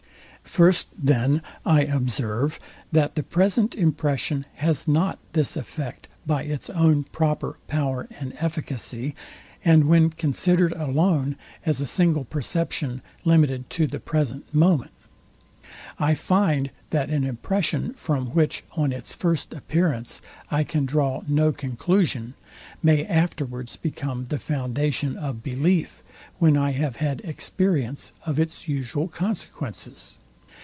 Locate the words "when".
9.87-10.09, 26.39-26.57